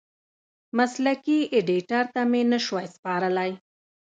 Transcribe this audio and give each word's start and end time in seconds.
مسلکي 0.77 1.39
ایډېټر 1.55 2.03
ته 2.13 2.21
مې 2.31 2.41
نشوای 2.51 2.87
سپارلی. 2.95 3.51